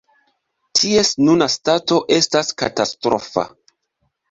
[0.79, 3.49] Ties nuna stato estas katastrofa.